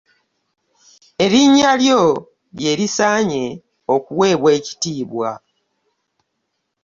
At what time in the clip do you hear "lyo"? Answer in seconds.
1.81-2.01